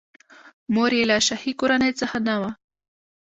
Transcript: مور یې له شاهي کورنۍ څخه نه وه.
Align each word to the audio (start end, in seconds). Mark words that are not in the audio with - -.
مور 0.73 0.91
یې 0.97 1.03
له 1.09 1.17
شاهي 1.27 1.51
کورنۍ 1.59 1.91
څخه 2.01 2.17
نه 2.27 2.35
وه. 2.41 2.51